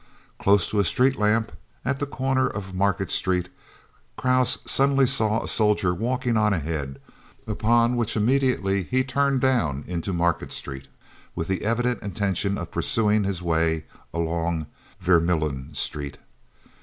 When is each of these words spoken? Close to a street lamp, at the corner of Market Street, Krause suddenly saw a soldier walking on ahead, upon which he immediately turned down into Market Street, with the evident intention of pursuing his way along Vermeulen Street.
Close 0.39 0.67
to 0.67 0.79
a 0.79 0.83
street 0.83 1.15
lamp, 1.19 1.51
at 1.85 1.99
the 1.99 2.07
corner 2.07 2.47
of 2.47 2.73
Market 2.73 3.11
Street, 3.11 3.49
Krause 4.17 4.57
suddenly 4.65 5.05
saw 5.05 5.43
a 5.43 5.47
soldier 5.47 5.93
walking 5.93 6.37
on 6.37 6.53
ahead, 6.53 6.99
upon 7.45 7.95
which 7.95 8.13
he 8.13 8.19
immediately 8.19 8.83
turned 9.03 9.41
down 9.41 9.83
into 9.85 10.11
Market 10.11 10.51
Street, 10.51 10.87
with 11.35 11.47
the 11.47 11.63
evident 11.63 12.01
intention 12.01 12.57
of 12.57 12.71
pursuing 12.71 13.25
his 13.25 13.43
way 13.43 13.85
along 14.11 14.65
Vermeulen 14.99 15.75
Street. 15.75 16.17